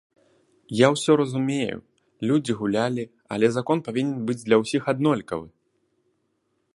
[0.77, 1.77] Я ўсё разумею,
[2.31, 3.05] людзі гулялі,
[3.35, 5.47] але закон павінен быць для ўсіх аднолькавы.